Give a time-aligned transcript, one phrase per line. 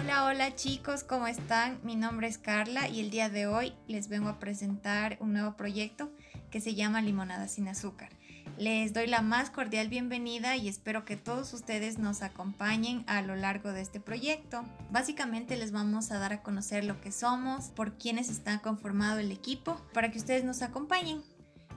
[0.00, 1.80] Hola, hola chicos, ¿cómo están?
[1.82, 5.56] Mi nombre es Carla y el día de hoy les vengo a presentar un nuevo
[5.56, 6.12] proyecto
[6.52, 8.10] que se llama Limonada sin azúcar.
[8.58, 13.34] Les doy la más cordial bienvenida y espero que todos ustedes nos acompañen a lo
[13.34, 14.62] largo de este proyecto.
[14.92, 19.32] Básicamente les vamos a dar a conocer lo que somos, por quienes está conformado el
[19.32, 21.22] equipo, para que ustedes nos acompañen.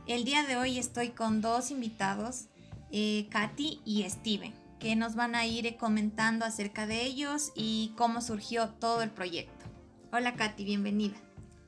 [0.06, 2.46] El día de hoy estoy con dos invitados,
[2.92, 8.20] eh, Katy y Steven, que nos van a ir comentando acerca de ellos y cómo
[8.20, 9.65] surgió todo el proyecto.
[10.11, 11.15] Hola Katy, bienvenida.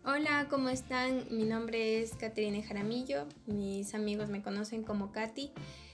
[0.03, 1.23] Hola, ¿cómo están?
[1.29, 5.51] Mi nombre es Caterina Jaramillo, mis amigos me conocen como Katy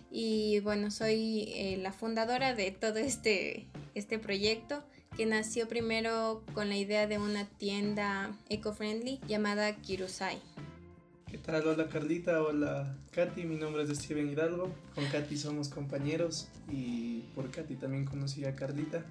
[0.10, 4.82] y bueno, soy eh, la fundadora de todo este, este proyecto
[5.18, 10.40] que nació primero con la idea de una tienda eco-friendly llamada Kirusai.
[11.30, 11.68] ¿Qué tal?
[11.68, 17.52] Hola Carlita, hola Katy, mi nombre es Steven Hidalgo, con Katy somos compañeros y por
[17.52, 19.06] Katy también conocí a Carlita.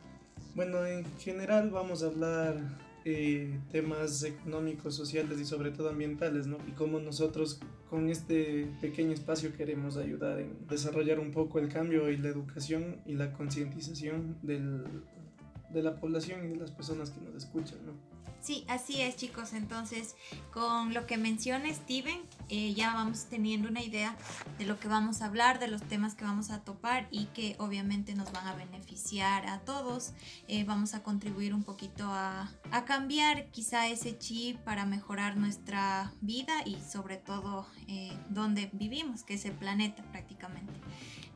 [0.57, 2.57] Bueno, en general vamos a hablar
[3.05, 6.59] eh, temas económicos, sociales y sobre todo ambientales, ¿no?
[6.67, 12.11] Y cómo nosotros con este pequeño espacio queremos ayudar en desarrollar un poco el cambio
[12.11, 17.37] y la educación y la concientización de la población y de las personas que nos
[17.37, 18.18] escuchan, ¿no?
[18.41, 19.53] Sí, así es chicos.
[19.53, 20.15] Entonces,
[20.53, 24.17] con lo que menciona Steven, eh, ya vamos teniendo una idea
[24.59, 27.57] de lo que vamos a hablar, de los temas que vamos a topar y que
[27.59, 30.13] obviamente nos van a beneficiar a todos.
[30.47, 32.51] Eh, vamos a contribuir un poquito a,
[32.87, 39.35] cambiar quizá ese chip para mejorar nuestra vida y sobre todo eh, donde vivimos, que
[39.35, 40.73] es el planeta prácticamente.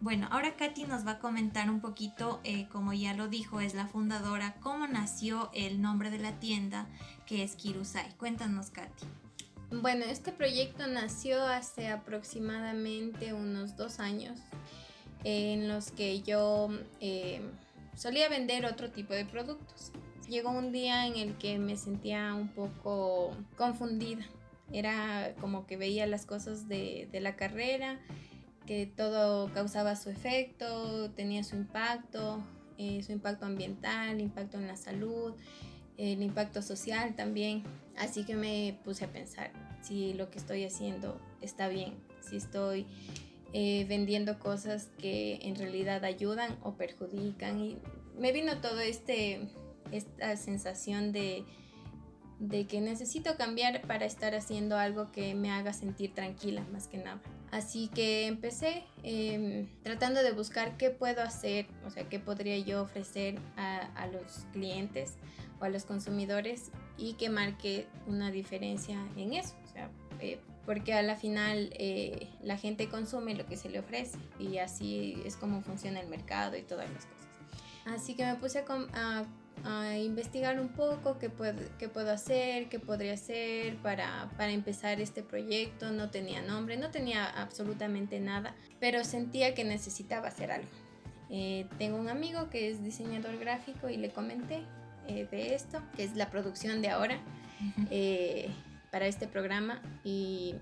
[0.03, 3.73] Bueno, ahora Katy nos va a comentar un poquito, eh, como ya lo dijo, es
[3.73, 6.89] la fundadora, cómo nació el nombre de la tienda
[7.25, 8.13] que es Kirusai.
[8.17, 9.07] Cuéntanos, Katy.
[9.71, 14.41] Bueno, este proyecto nació hace aproximadamente unos dos años
[15.23, 17.41] en los que yo eh,
[17.95, 19.93] solía vender otro tipo de productos.
[20.29, 24.27] Llegó un día en el que me sentía un poco confundida.
[24.73, 28.01] Era como que veía las cosas de, de la carrera
[28.67, 32.43] que todo causaba su efecto, tenía su impacto,
[32.79, 35.35] eh, su impacto ambiental, impacto en la salud,
[35.99, 37.63] el impacto social también.
[37.97, 39.53] Así que me puse a pensar
[39.83, 42.87] si lo que estoy haciendo está bien, si estoy
[43.53, 47.61] eh, vendiendo cosas que en realidad ayudan o perjudican.
[47.61, 47.79] Y
[48.19, 49.49] me vino todo este,
[49.91, 51.45] esta sensación de,
[52.43, 56.99] de que necesito cambiar para estar haciendo algo que me haga sentir tranquila más que
[56.99, 57.21] nada.
[57.53, 62.83] Así que empecé em, tratando de buscar qué puedo hacer, o sea, qué podría yo
[62.83, 65.15] ofrecer a, los clientes
[65.61, 69.55] o a los consumidores y que marque una diferencia en eso.
[69.65, 69.89] O sea,
[70.19, 74.59] eh, porque a la final eh, la gente consume lo que se le ofrece y
[74.59, 77.29] así es como funciona el mercado y todas las cosas.
[77.85, 78.65] Así que me puse a,
[78.95, 79.27] a
[79.65, 85.01] a investigar un poco qué puedo, qué puedo hacer, qué podría hacer para, para, empezar
[85.01, 85.91] este proyecto.
[85.93, 90.69] No tenía nombre, no tenía absolutamente nada, pero sentía que necesitaba hacer algo.
[91.31, 94.65] Eh, tengo un amigo que es diseñador gráfico y le comenté
[95.09, 97.19] eh, de esto, que es la producción de ahora
[97.91, 98.51] eh,
[98.91, 100.57] para este programa y,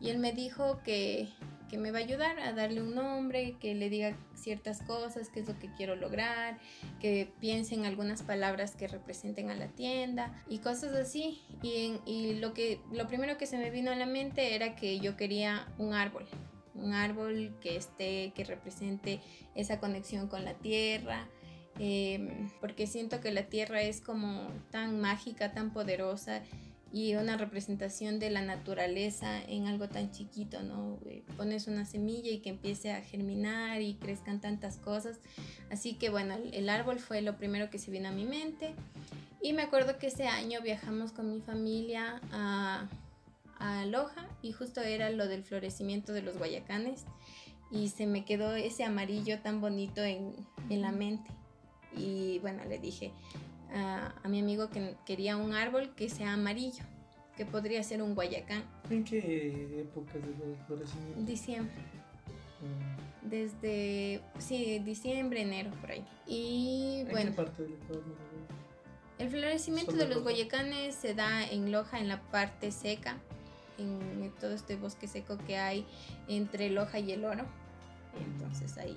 [0.00, 1.28] y él me dijo que
[1.68, 5.40] que me va a ayudar a darle un nombre, que le diga ciertas cosas, qué
[5.40, 6.58] es lo que quiero lograr,
[7.00, 11.42] que piense en algunas palabras que representen a la tienda y cosas así.
[11.62, 15.16] Y, lo, que, lo primero que se me vino a la mente era que yo
[15.16, 16.26] quería un árbol,
[16.74, 19.20] un árbol que esté, que represente
[19.54, 21.28] esa conexión con la tierra.
[21.80, 26.42] Em, porque siento que la tierra es como tan mágica, tan poderosa
[26.92, 30.98] y una representación de la naturaleza en algo tan chiquito, ¿no?
[31.06, 35.20] Eh, pones una semilla y que empiece a germinar y crezcan tantas cosas.
[35.70, 38.74] Así que bueno, el árbol fue lo primero que se vino a mi mente.
[39.42, 42.88] Y me acuerdo que ese año viajamos con mi familia a,
[43.58, 47.04] a Loja y justo era lo del florecimiento de los guayacanes
[47.70, 50.34] y se me quedó ese amarillo tan bonito en,
[50.70, 51.30] en la mente.
[51.96, 53.12] Y bueno, le dije,
[53.72, 56.84] a, mi amigo que quería un árbol que sea amarillo,
[57.36, 58.64] que podría ser un guayacán.
[58.90, 61.22] ¿En qué época de florecimiento?
[61.22, 61.74] Diciembre.
[62.60, 63.28] Mm.
[63.28, 66.04] Desde, sí, diciembre, enero, por ahí.
[66.26, 67.30] Y ¿En bueno.
[67.30, 68.04] qué parte del Ecuador?
[69.18, 73.18] El florecimiento de los guayacanes se da en Loja, en la parte seca,
[73.76, 75.84] en todo este bosque seco que hay
[76.28, 77.44] entre Loja y el Oro.
[78.18, 78.96] Entonces ahí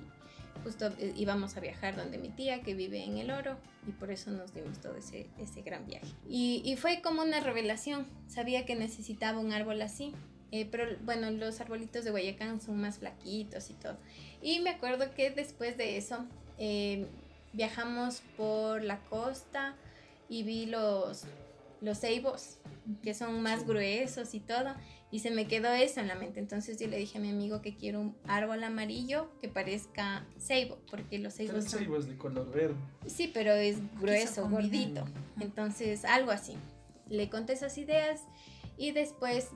[0.64, 3.56] justo eh, íbamos a viajar donde mi tía que vive en el oro
[3.86, 6.06] y por eso nos dimos todo ese, ese gran viaje.
[6.28, 10.12] Y, y, fue como una revelación, sabía que necesitaba un árbol así.
[10.52, 13.96] Eh, pero bueno, los arbolitos de Guayacán son más flaquitos y todo.
[14.42, 16.26] Y me acuerdo que después de eso
[16.58, 17.06] eh,
[17.54, 19.74] viajamos por la costa
[20.28, 21.24] y vi los,
[21.82, 22.58] los ceibos,
[23.02, 24.74] que son más gruesos y todo,
[25.10, 26.40] y se me quedó eso en la mente.
[26.40, 30.78] Entonces yo le dije a mi amigo que quiero un árbol amarillo que parezca ceibo,
[30.90, 31.78] porque los ceibos El son...
[31.80, 32.76] ceibo es de color verde.
[33.06, 35.04] Sí, pero es grueso, gordito.
[35.40, 36.54] Entonces, algo así.
[37.08, 38.20] Le conté esas ideas
[38.78, 39.48] y después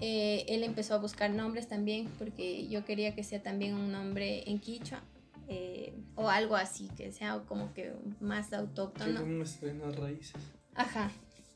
[0.00, 4.48] eh, él empezó a buscar nombres también, porque yo quería que sea también un nombre
[4.48, 5.02] en quichua
[5.48, 9.26] eh, o algo así, que sea como que más Que autóctono.
[9.26, 10.40] muestren las raíces.
[10.74, 11.10] Ajá.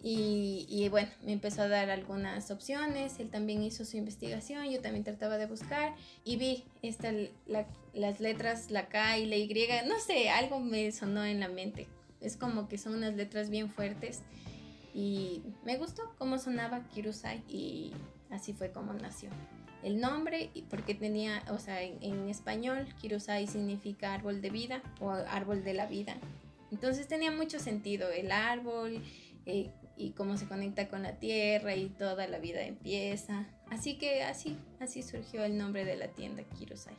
[0.07, 4.83] Y, y bueno, me empezó a dar algunas opciones, él también hizo su investigación, yo
[4.83, 5.95] también trataba de buscar
[6.27, 7.11] y vi esta,
[7.47, 9.49] la- las letras, la K y la Y,
[9.89, 11.87] no sé, algo me sonó en la mente.
[12.21, 14.21] Es como que son unas letras bien fuertes
[14.93, 17.93] y me gustó cómo sonaba Kirusai y
[18.31, 19.31] así fue como nació.
[19.83, 24.83] El nombre, y porque tenía, o sea, en, en español, Kirusai significa árbol de vida
[25.01, 26.15] o árbol de la vida.
[26.71, 29.03] Entonces tenía mucho sentido el árbol
[29.47, 33.47] eh, y cómo se conecta con la tierra y toda la vida empieza.
[33.71, 36.95] Así que así, así surgió el nombre de la tienda Kirusai.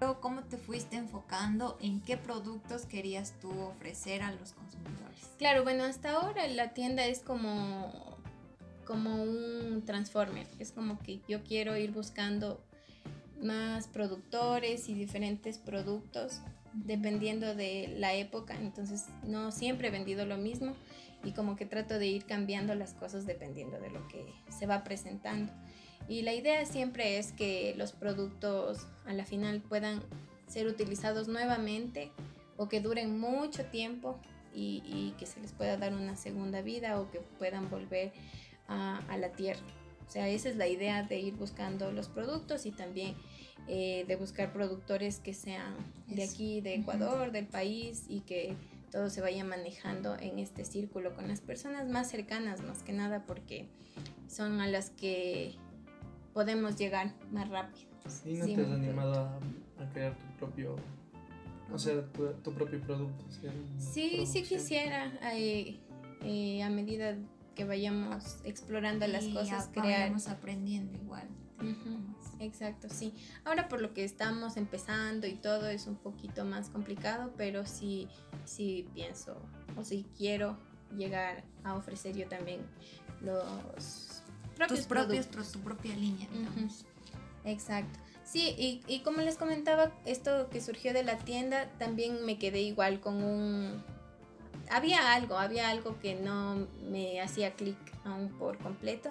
[0.00, 5.30] Luego, ¿Cómo te fuiste enfocando en qué productos querías tú ofrecer a los consumidores?
[5.36, 8.16] Claro, bueno, hasta ahora la tienda es como,
[8.86, 10.46] como un transformer.
[10.58, 12.64] Es como que yo quiero ir buscando
[13.42, 16.40] más productores y diferentes productos
[16.72, 18.54] dependiendo de la época.
[18.54, 20.74] Entonces, no siempre he vendido lo mismo
[21.24, 24.84] y como que trato de ir cambiando las cosas dependiendo de lo que se va
[24.84, 25.52] presentando.
[26.08, 30.02] Y la idea siempre es que los productos a la final puedan
[30.46, 32.10] ser utilizados nuevamente
[32.56, 34.18] o que duren mucho tiempo
[34.52, 38.12] y, y que se les pueda dar una segunda vida o que puedan volver
[38.66, 39.60] a, a la tierra.
[40.08, 43.14] O sea, esa es la idea de ir buscando los productos y también
[43.68, 45.76] eh, de buscar productores que sean
[46.08, 46.74] de aquí, de.
[46.74, 48.56] Ecuador, del país y que
[48.90, 53.24] todo se vaya manejando en este círculo con las personas más cercanas, más que nada,
[53.26, 53.68] porque
[54.28, 55.54] son a las que
[56.34, 57.88] podemos llegar más rápido.
[58.24, 59.36] ¿Y no Sí, te has animado a,
[59.82, 60.76] a crear tu propio,
[61.72, 63.24] o sea, tu, tu propio producto?
[63.78, 65.78] Sí, sí quisiera, eh,
[66.24, 67.16] eh, a medida
[67.54, 70.00] que vayamos explorando las cosas, crear.
[70.02, 71.28] vayamos aprendiendo igual.
[71.58, 72.09] Ujú,
[72.40, 73.12] Exacto, sí.
[73.44, 78.08] Ahora por lo que estamos empezando y todo es un poquito más complicado, pero sí,
[78.44, 79.36] sí pienso
[79.76, 80.56] o sí quiero
[80.96, 82.60] llegar a ofrecer yo también
[83.20, 84.22] los
[84.56, 85.52] propios Tus propios, productos.
[85.52, 86.84] pro- tu propia línea, digamos.
[87.44, 87.98] Exacto.
[88.24, 92.60] Sí, y, y como les comentaba, esto que surgió de la tienda, también me quedé
[92.60, 93.82] igual con un...
[94.70, 99.10] Había algo, había algo que no me hacía clic aún por completo.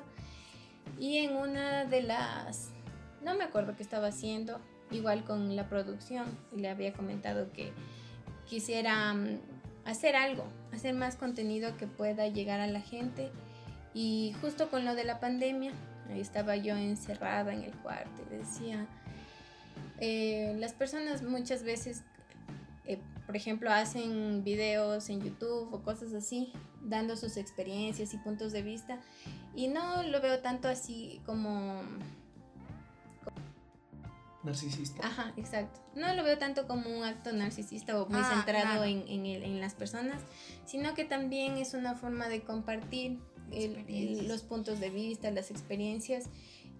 [0.98, 2.70] Y en una de las...
[3.24, 4.60] No me acuerdo qué estaba haciendo,
[4.92, 6.26] igual con la producción,
[6.56, 7.72] y le había comentado que
[8.48, 9.40] quisiera mm,
[9.86, 13.30] hacer algo, hacer más contenido que pueda llegar a la gente.
[13.94, 15.74] Y justo con lo de la pandemia,
[16.10, 18.88] ahí estaba yo encerrada en el cuarto y decía,
[20.00, 22.04] eh, las personas muchas veces,
[22.86, 28.52] eh, por ejemplo, hacen videos en YouTube o cosas así, dando sus experiencias y puntos
[28.52, 29.00] de vista,
[29.56, 31.82] y no lo veo tanto así como
[34.44, 35.06] Narcisista.
[35.06, 35.80] Ajá, exacto.
[35.96, 38.84] No lo veo tanto como un acto narcisista o muy Ah, centrado claro.
[38.86, 40.22] en, en, el- en las personas,
[40.66, 43.20] sino que también es una forma de compartir
[43.52, 44.28] el- el- Experiencias.
[44.28, 46.26] los puntos de vista, las experiencias.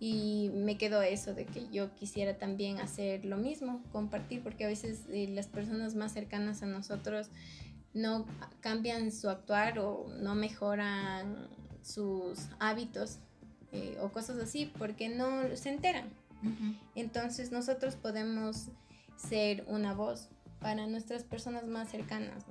[0.02, 4.68] Y me quedó eso de que yo quisiera también hacer lo mismo, compartir, porque a
[4.68, 7.30] veces eh, las personas más cercanas a nosotros
[7.94, 8.26] no
[8.62, 11.50] cambian su actuar o no mejoran
[11.82, 13.18] sus hábitos
[13.74, 16.10] eh, o cosas así porque no se enteran.
[16.96, 18.70] Entonces nosotros podemos
[19.18, 20.30] ser una voz
[20.60, 22.44] para nuestras personas más cercanas.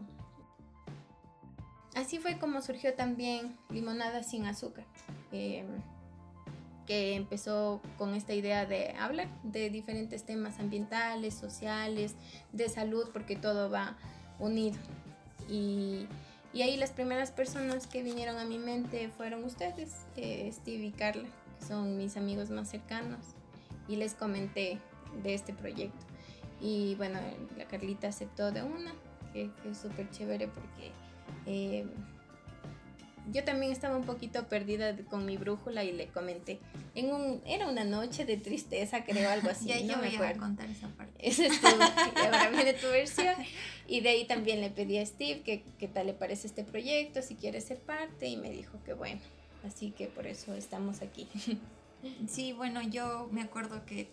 [1.94, 4.84] Así fue como surgió también Limonada sin azúcar,
[5.32, 5.64] eh,
[6.86, 12.14] que empezó con esta idea de hablar de diferentes temas ambientales, sociales,
[12.52, 13.96] de salud, porque todo va
[14.38, 14.78] unido.
[15.48, 16.06] Y,
[16.52, 20.92] y ahí las primeras personas que vinieron a mi mente fueron ustedes, eh, Steve y
[20.92, 21.28] Carla,
[21.58, 23.37] que son mis amigos más cercanos
[23.88, 24.78] y les comenté
[25.22, 26.06] de este proyecto.
[26.60, 27.18] Y bueno,
[27.56, 28.92] la Carlita aceptó de una,
[29.32, 30.92] que, que es súper chévere porque
[31.46, 31.86] eh,
[33.32, 36.58] yo también estaba un poquito perdida con mi brújula y le comenté.
[36.94, 39.66] En un, era una noche de tristeza, creo, algo así.
[39.68, 40.40] ya no yo me voy a acuerdo.
[40.40, 41.28] contar esa parte.
[41.28, 41.66] Esa es tu,
[42.16, 43.34] ahora viene tu versión.
[43.86, 47.22] Y de ahí también le pedí a Steve que qué tal le parece este proyecto,
[47.22, 49.20] si quiere ser parte, y me dijo que bueno.
[49.66, 51.28] Así que por eso estamos aquí.
[52.28, 54.12] Sí, bueno, yo me acuerdo que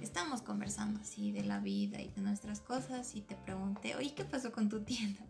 [0.00, 4.24] estábamos conversando así de la vida y de nuestras cosas y te pregunté, oye, ¿qué
[4.24, 5.20] pasó con tu tienda?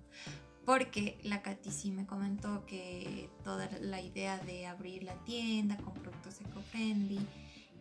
[0.65, 5.95] porque la Katy sí me comentó que toda la idea de abrir la tienda con
[5.95, 7.19] productos eco-friendly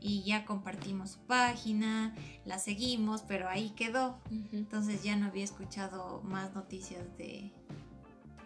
[0.02, 4.18] y ya compartimos su página, la seguimos, pero ahí quedó.
[4.52, 7.52] Entonces ya no había escuchado más noticias de,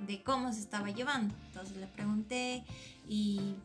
[0.06, 1.34] de cómo se estaba llevando.
[1.46, 2.66] Entonces le pregunté
[3.08, 3.56] y,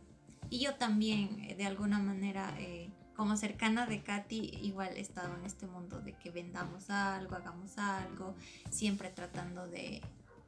[0.50, 5.36] y yo también, eh, de alguna manera, eh, como cercana de Katy, igual he estado
[5.36, 8.34] en este mundo de que vendamos algo, hagamos algo,
[8.70, 10.00] siempre tratando de,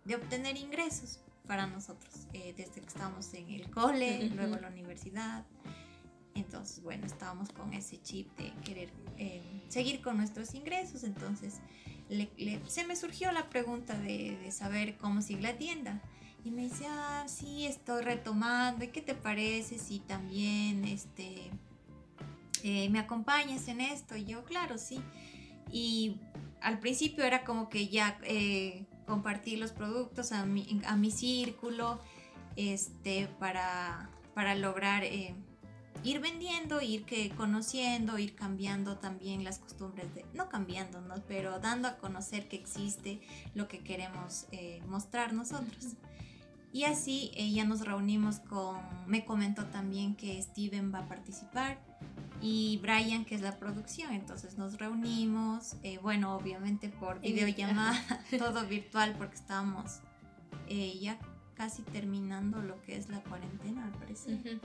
[0.05, 4.69] de obtener ingresos para nosotros, eh, desde que estamos en el cole, luego en la
[4.69, 5.45] universidad.
[6.35, 8.91] Entonces, bueno, estábamos con ese chip de querer
[9.69, 11.03] seguir con nuestros ingresos.
[11.03, 11.61] Entonces,
[12.69, 16.01] se me surgió la pregunta de, de, saber cómo sigue la tienda.
[16.45, 18.85] Y me dice, ah, sí, estoy retomando.
[18.85, 21.51] ¿Y qué te parece si también este,
[22.63, 24.17] eh, me acompañas en esto?
[24.17, 25.01] Y yo, claro, sí.
[25.71, 26.17] Y
[26.63, 32.01] al principio era como que ya eh, compartir los productos a mi, a mi círculo
[32.57, 35.05] este, para, para lograr...
[35.05, 35.35] Eh,
[36.03, 41.89] ir vendiendo, ir que conociendo, ir cambiando también las costumbres de, no cambiando, pero dando
[41.89, 43.21] a conocer que existe
[43.55, 45.97] lo que queremos eh, mostrar nosotros.
[46.73, 51.81] Y así eh, ya nos reunimos con, me comentó también que Steven va a participar
[52.41, 58.01] y Brian que es la producción, entonces nos reunimos, eh, bueno, obviamente por videollamada,
[58.39, 60.01] todo virtual porque estábamos
[61.01, 61.19] ya
[61.57, 64.61] casi terminando lo que es la cuarentena, al parecer.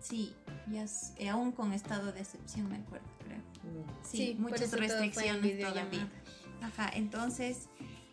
[0.00, 0.32] Sí,
[0.70, 3.38] ya eh, aún con estado de excepción me acuerdo, creo.
[3.38, 4.04] Mm.
[4.04, 6.08] Sí, muchas restricciones todavía.
[6.62, 7.68] Ajá, entonces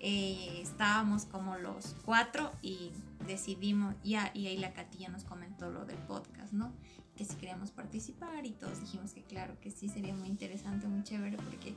[0.08, 2.92] eh, estábamos como los cuatro y
[3.26, 6.72] decidimos, ya, y ahí la Catilla nos comentó lo del podcast, ¿no?
[7.16, 11.02] Que si queríamos participar y todos dijimos que claro, que sí sería muy interesante, muy
[11.02, 11.74] chévere, porque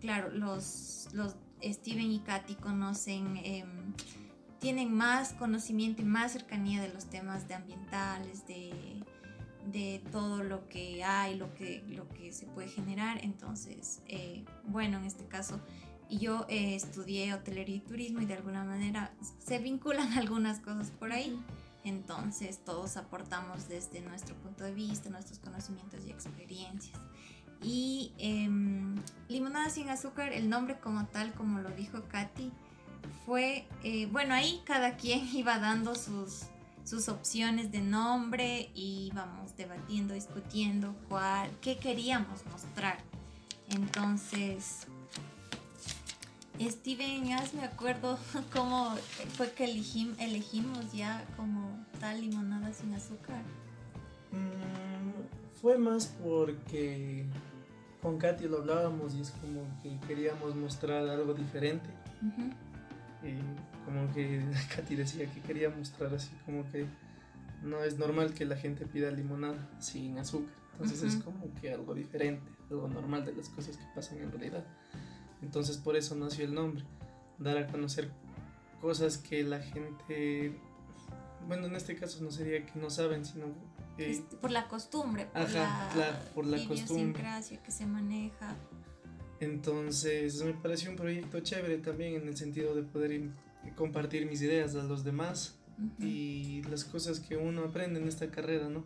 [0.00, 3.36] claro, los, los Steven y Katy conocen...
[3.38, 3.94] Em,
[4.60, 9.02] tienen más conocimiento y más cercanía de los temas de ambientales, de
[9.66, 13.24] de todo lo que hay, lo que, lo que se puede generar.
[13.24, 15.60] Entonces, eh, bueno, en este caso,
[16.18, 19.12] yo eh, estudié hotelería y turismo y de alguna manera
[19.44, 21.38] se vinculan algunas cosas por ahí.
[21.84, 26.98] Entonces, todos aportamos desde nuestro punto de vista, nuestros conocimientos y experiencias.
[27.60, 28.96] Y em,
[29.28, 32.52] limonada sin azúcar, el nombre como tal, como lo dijo Katy,
[33.26, 36.42] fue, eh, bueno, ahí cada quien iba dando sus,
[36.84, 42.98] sus opciones de nombre y vamos debatiendo, discutiendo cuál, qué queríamos mostrar.
[43.68, 44.86] Entonces,
[46.70, 48.18] Steven, ya me acuerdo
[48.52, 48.94] cómo
[49.36, 53.42] fue que elegimos ya como tal limonada sin azúcar.
[54.30, 57.26] Mm, fue más porque
[58.00, 61.88] con Katy lo hablábamos y es como que queríamos mostrar algo diferente.
[63.22, 63.34] Y
[63.84, 64.44] como que
[64.76, 66.86] Katy decía que quería mostrar así como que
[67.62, 70.52] no es normal que la gente pida limonada sin azúcar.
[70.72, 74.64] Entonces es como que algo diferente, algo normal de las cosas que pasan en realidad.
[75.42, 76.84] Entonces por eso nació el nombre,
[77.38, 78.10] dar a conocer
[78.80, 80.54] cosas que la gente,
[81.46, 83.46] bueno, en este caso no sería que no saben, sino
[84.40, 87.22] por la costumbre, por la, por la costumbre
[87.64, 88.56] que se maneja.
[89.40, 93.30] Entonces me pareció un proyecto chévere también en el sentido de poder
[93.76, 95.58] compartir mis ideas a los demás
[95.98, 98.84] y las cosas que uno aprende en esta carrera, ¿no?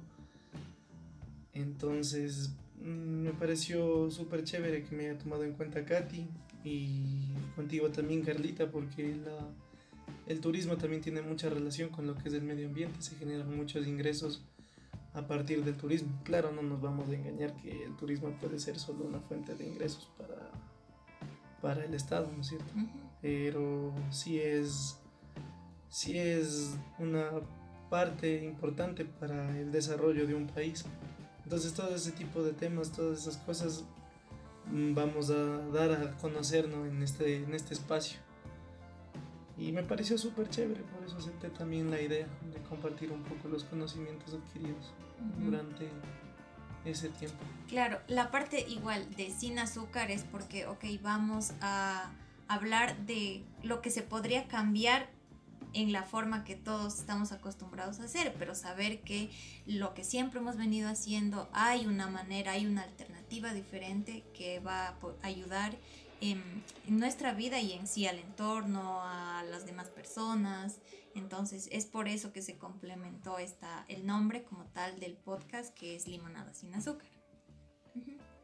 [1.53, 6.29] Entonces mm, me pareció súper chévere que me haya tomado en cuenta Katy
[6.67, 9.39] y contigo también Carlita porque la,
[10.27, 13.57] el turismo también tiene mucha relación con lo que es el medio ambiente, se generan
[13.57, 14.45] muchos ingresos
[15.15, 16.21] a partir del turismo.
[16.25, 19.65] Claro, no nos vamos a engañar que el turismo puede ser solo una fuente de
[19.65, 20.51] ingresos para,
[21.63, 22.73] para el Estado, ¿no es cierto?
[23.23, 24.99] Pero sí es,
[25.89, 27.31] sí es una
[27.89, 30.85] parte importante para el desarrollo de un país.
[31.45, 33.85] Entonces todo ese tipo de temas, todas esas cosas
[34.73, 38.19] vamos a dar a conocernos en este, en este espacio.
[39.59, 43.49] Y me pareció súper chévere, por eso acepté también la idea de compartir un poco
[43.49, 44.93] los conocimientos adquiridos
[45.43, 45.89] durante
[46.85, 47.39] ese tiempo.
[47.69, 52.13] Claro, la parte igual de sin azúcar es porque, ok, vamos a
[52.49, 55.09] hablar de lo que se podría cambiar
[55.73, 59.31] en la forma que todos estamos acostumbrados a hacer, pero saber que
[59.67, 64.89] lo que siempre hemos venido haciendo hay una manera, hay una alternativa diferente que va
[64.89, 65.77] a ayudar
[66.21, 66.43] en,
[66.89, 70.81] nuestra vida y en sí al entorno, a las demás personas.
[71.15, 75.97] Entonces es por eso que se complementó esta, el nombre como tal del podcast que
[75.97, 77.09] es Limonada sin azúcar.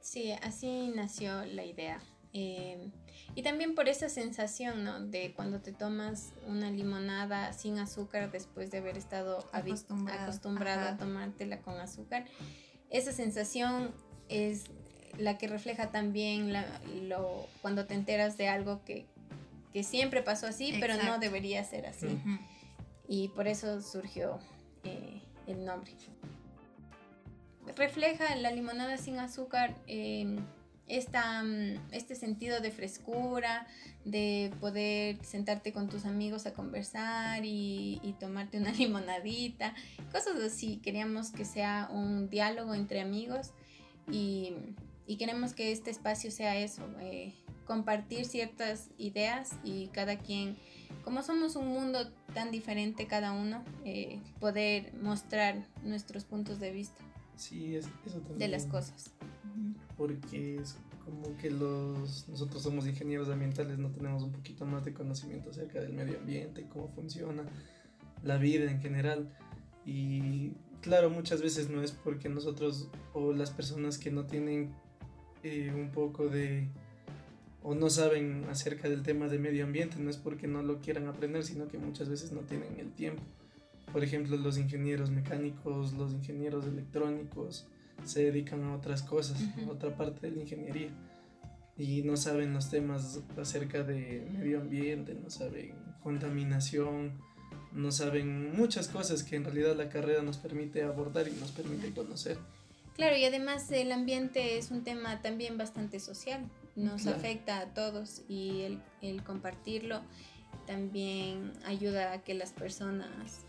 [0.00, 2.00] Sí, así nació la idea.
[2.34, 2.90] Eh,
[3.34, 5.00] y también por esa sensación, ¿no?
[5.00, 10.96] De cuando te tomas una limonada sin azúcar después de haber estado acostumbrado, acostumbrado a
[10.96, 12.24] tomártela con azúcar.
[12.88, 13.92] Esa sensación
[14.29, 14.64] es
[15.19, 16.52] la que refleja también
[17.09, 19.07] lo, cuando te enteras de algo que,
[19.83, 22.19] siempre pasó así, pero no debería ser así.
[23.09, 24.38] Y por eso surgió
[24.85, 25.93] eh, el nombre.
[27.76, 29.75] Refleja la limonada sin azúcar.
[29.87, 30.38] Eh,
[30.88, 33.67] esta, mm, este sentido de frescura,
[34.05, 39.75] de poder sentarte con tus amigos a conversar y, tomarte una limonadita,
[40.12, 40.79] cosas así.
[40.79, 43.52] Queríamos que sea un diálogo entre amigos
[44.11, 44.54] y,
[45.18, 47.35] queremos que este espacio sea eso, eh,
[47.66, 50.56] compartir ciertas ideas y cada quien,
[51.04, 57.02] como somos un mundo tan diferente cada uno, eh, poder mostrar nuestros puntos de vista.
[57.37, 58.38] Sí, eso también.
[58.38, 59.12] De las cosas
[59.97, 64.92] porque es como que los nosotros somos ingenieros ambientales, no tenemos un poquito más de
[64.92, 67.44] conocimiento acerca del medio ambiente, cómo funciona
[68.23, 69.32] la vida en general.
[69.85, 74.74] Y claro, muchas veces no es porque nosotros o las personas que no tienen
[75.42, 76.68] eh, un poco de
[77.62, 81.06] o no saben acerca del tema de medio ambiente, no es porque no lo quieran
[81.06, 83.22] aprender, sino que muchas veces no tienen el tiempo.
[83.92, 87.68] Por ejemplo, los ingenieros mecánicos, los ingenieros electrónicos,
[88.04, 90.90] se dedican a otras cosas, a otra parte de la ingeniería.
[91.76, 97.20] Y no saben los temas acerca de medio ambiente, no saben contaminación,
[97.73, 101.93] no saben muchas cosas que en realidad la carrera nos permite abordar y nos permite
[101.93, 102.38] conocer.
[102.95, 108.23] Claro, y además el ambiente es un tema también bastante social, nos afecta a todos
[108.29, 110.02] y el, el compartirlo
[110.67, 113.45] también ayuda a que las personas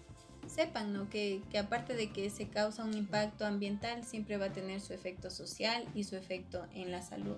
[0.47, 1.09] sepan ¿no?
[1.09, 5.29] que, aparte de que se causa un impacto ambiental, siempre va a tener su efecto
[5.29, 7.37] social y su efecto en la salud.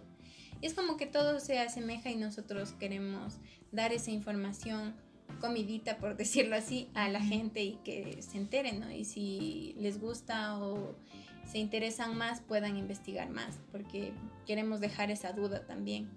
[0.62, 3.36] es como que todo se asemeja y nosotros queremos
[3.72, 4.96] dar esa información
[5.40, 8.92] comidita, por decirlo así, a la gente y que se enteren, ¿no?
[8.92, 10.96] Y si les gusta o
[11.46, 14.14] se interesan más, puedan investigar más, porque
[14.48, 16.10] queremos dejar esa duda también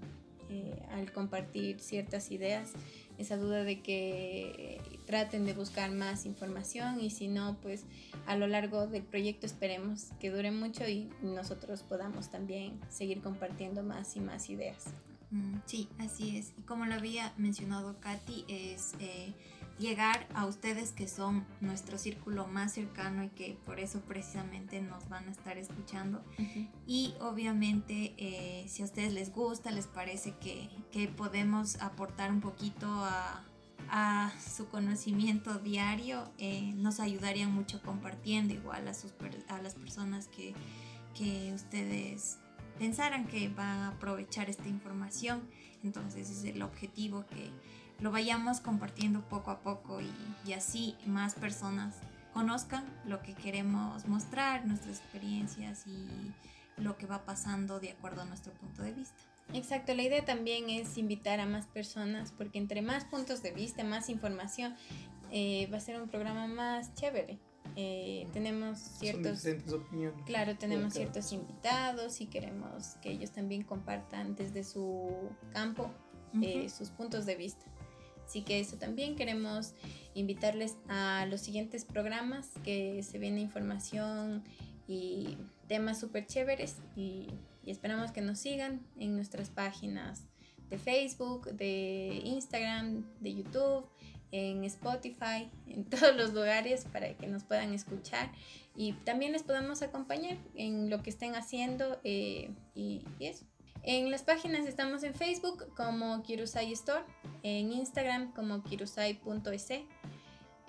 [0.48, 2.72] eh, al compartir ciertas ideas
[3.18, 7.84] esa duda de que traten de buscar más información y si no, pues
[8.26, 13.82] a lo largo del proyecto esperemos que dure mucho y nosotros podamos también seguir compartiendo
[13.82, 14.84] más y más ideas.
[15.30, 16.52] Mm, sí, así es.
[16.58, 19.34] Y como lo había mencionado Katy, es eh,
[19.78, 25.08] llegar a ustedes que son nuestro círculo más cercano y que por eso precisamente nos
[25.08, 26.22] van a estar escuchando.
[26.86, 30.68] Y obviamente eh, si a ustedes les gusta, les parece que,
[31.16, 33.44] podemos aportar un poquito a,
[34.38, 39.14] su conocimiento diario, eh, nos ayudarían mucho compartiendo igual a, sus,
[39.48, 40.52] a las personas que,
[41.14, 42.38] que ustedes
[42.78, 45.42] pensaran que van a aprovechar esta información.
[45.82, 47.50] Entonces es el objetivo que
[48.00, 51.96] lo vayamos compartiendo poco a poco y, así más personas
[52.32, 56.32] conozcan lo que queremos mostrar, nuestras experiencias y
[56.80, 59.16] lo que va pasando de acuerdo a nuestro punto de vista.
[59.52, 63.82] Exacto, la idea también es invitar a más personas porque entre más puntos de vista,
[63.82, 64.76] más información,
[65.30, 67.38] eh, va a ser un programa más chévere.
[67.80, 70.20] Eh, tenemos ciertos opiniones.
[70.26, 75.88] claro tenemos ciertos invitados y queremos que ellos también compartan desde su campo
[76.42, 77.64] eh, sus puntos de vista.
[78.26, 79.74] Así que eso también queremos
[80.14, 84.42] invitarles a los siguientes programas que se viene información
[84.88, 85.36] y
[85.68, 87.28] temas súper chéveres y,
[87.64, 90.24] esperamos que nos sigan en nuestras páginas
[90.68, 93.84] de Facebook, de Instagram, de YouTube,
[94.32, 98.30] en Spotify, en todos los lugares para que nos puedan escuchar
[98.76, 103.44] y también les podamos acompañar en lo que estén haciendo eh, y eso.
[103.82, 107.04] En las páginas estamos en Facebook como Kirusai Store,
[107.42, 109.68] en Instagram como kirusai.es,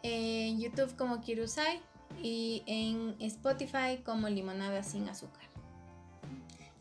[0.03, 1.81] en YouTube como Kirusai
[2.21, 5.48] y en Spotify como Limonada sin azúcar.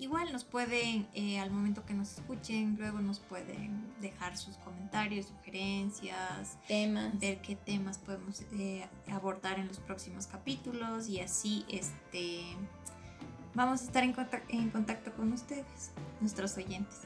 [0.01, 5.27] Igual nos pueden, eh, al momento que nos escuchen, luego nos pueden dejar sus comentarios,
[5.27, 12.45] sugerencias, temas, ver qué temas podemos eh, abordar en los próximos capítulos y así este
[13.55, 17.01] vamos a estar en contacto, con ustedes, nuestros oyentes.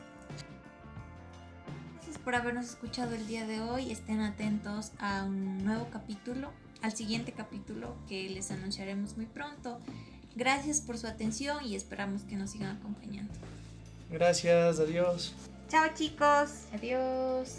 [1.94, 3.90] Gracias por habernos escuchado el día de hoy.
[3.90, 6.52] Estén atentos a un nuevo capítulo,
[6.82, 9.80] al siguiente capítulo que les anunciaremos muy pronto.
[10.34, 13.32] Gracias por su atención y esperamos que nos sigan acompañando.
[14.10, 15.34] Gracias, adiós.
[15.68, 16.66] Chao chicos.
[16.72, 17.58] Adiós.